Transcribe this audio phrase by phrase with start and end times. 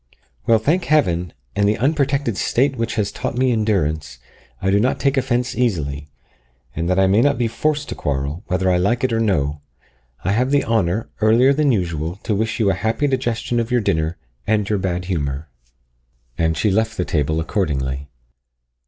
[0.47, 4.17] Well, thank Heaven, and the unprotected state which has taught me endurance,
[4.59, 6.07] I do not take offence easily;
[6.75, 9.61] and that I may not be forced to quarrel, whether I like it or no,
[10.23, 13.81] I have the honour, earlier than usual, to wish you a happy digestion of your
[13.81, 14.17] dinner
[14.47, 15.49] and your bad humour."
[16.35, 18.09] And she left the table accordingly.